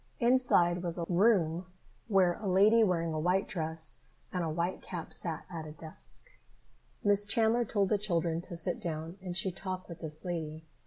Inside 0.19 0.81
was 0.81 0.97
a 0.97 1.05
room 1.07 1.67
where 2.07 2.33
a 2.39 2.47
lady 2.47 2.83
wearing 2.83 3.13
a 3.13 3.19
white 3.19 3.47
dress 3.47 4.01
and 4.33 4.43
a 4.43 4.49
white 4.49 4.81
cap 4.81 5.13
sat 5.13 5.45
at 5.47 5.67
a 5.67 5.73
desk. 5.73 6.31
Miss 7.03 7.23
Chandler 7.23 7.65
told 7.65 7.89
the 7.89 7.99
children 7.99 8.41
to 8.41 8.57
sit 8.57 8.79
down 8.81 9.19
and 9.21 9.37
she 9.37 9.51
talked 9.51 9.87
with 9.87 9.99
this 10.01 10.25
lady. 10.25 10.65